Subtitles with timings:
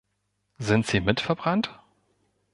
[0.57, 1.79] Sind sie mit verbrannt?